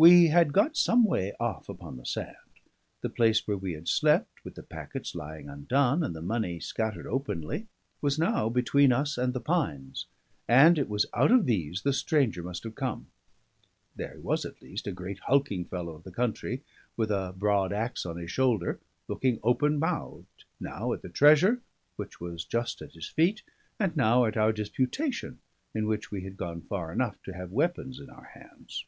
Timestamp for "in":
25.74-25.88, 27.98-28.08